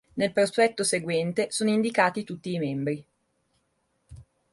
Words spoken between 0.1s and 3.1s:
Nel prospetto seguente sono indicati tutti i membri.